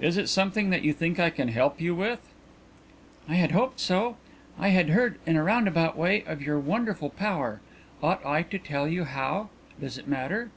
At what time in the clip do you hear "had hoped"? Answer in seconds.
3.34-3.80